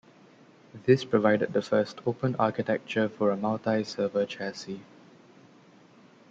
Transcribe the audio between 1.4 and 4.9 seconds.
the first open architecture for a multi-server chassis.